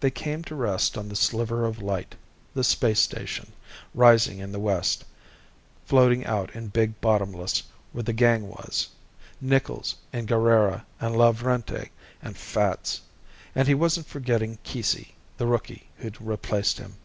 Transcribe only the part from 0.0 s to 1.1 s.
They came to rest on